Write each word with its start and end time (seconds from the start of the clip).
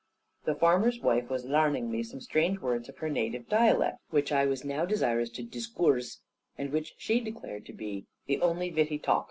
The 0.45 0.55
farmer's 0.55 0.99
wife 0.99 1.29
was 1.29 1.45
"larning" 1.45 1.91
me 1.91 2.01
some 2.01 2.21
strange 2.21 2.57
words 2.59 2.89
of 2.89 2.97
her 2.97 3.07
native 3.07 3.47
dialect, 3.47 3.99
which 4.09 4.31
I 4.31 4.47
was 4.47 4.65
now 4.65 4.83
desirous 4.83 5.29
to 5.33 5.43
"discoorse," 5.43 6.21
and 6.57 6.71
which 6.71 6.95
she 6.97 7.19
declared 7.19 7.67
to 7.67 7.73
be 7.73 8.07
"the 8.25 8.41
only 8.41 8.71
vitty 8.71 8.97
talk. 8.97 9.19